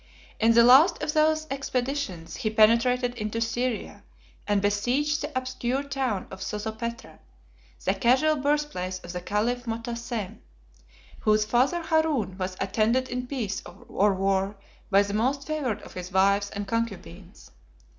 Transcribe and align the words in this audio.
In 0.39 0.53
the 0.53 0.63
last 0.63 1.03
of 1.03 1.13
these 1.13 1.45
expeditions 1.51 2.37
he 2.37 2.49
penetrated 2.49 3.13
into 3.13 3.39
Syria, 3.39 4.01
and 4.47 4.59
besieged 4.59 5.21
the 5.21 5.37
obscure 5.37 5.83
town 5.83 6.25
of 6.31 6.39
Sozopetra; 6.41 7.19
the 7.85 7.93
casual 7.93 8.37
birthplace 8.37 8.97
of 9.03 9.13
the 9.13 9.21
caliph 9.21 9.67
Motassem, 9.67 10.39
whose 11.19 11.45
father 11.45 11.83
Harun 11.83 12.35
was 12.39 12.57
attended 12.59 13.09
in 13.09 13.27
peace 13.27 13.61
or 13.63 14.15
war 14.15 14.55
by 14.89 15.03
the 15.03 15.13
most 15.13 15.45
favored 15.45 15.83
of 15.83 15.93
his 15.93 16.11
wives 16.11 16.49
and 16.49 16.67
concubines. 16.67 17.51